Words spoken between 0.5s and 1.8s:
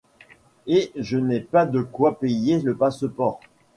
Eh je n’ai pas de